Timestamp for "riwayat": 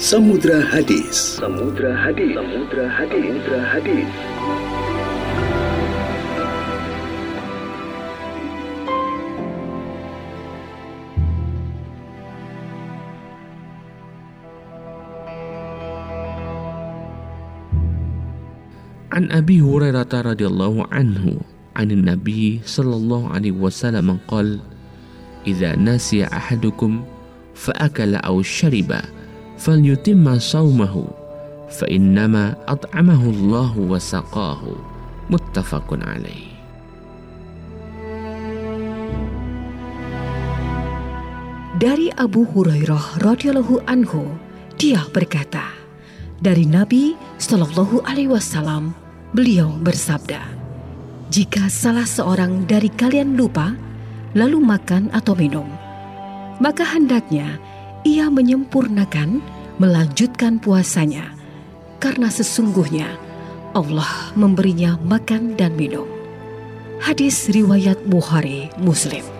67.48-67.96